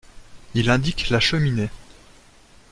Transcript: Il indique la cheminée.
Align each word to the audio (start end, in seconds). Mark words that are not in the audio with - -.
Il 0.55 0.71
indique 0.71 1.09
la 1.11 1.19
cheminée. 1.19 1.69